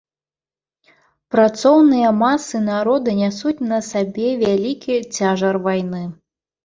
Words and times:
Працоўныя 1.35 2.09
масы 2.23 2.57
народа 2.71 3.09
нясуць 3.21 3.65
на 3.73 3.79
сабе 3.91 4.27
вялікі 4.43 4.95
цяжар 5.17 5.55
вайны. 5.69 6.03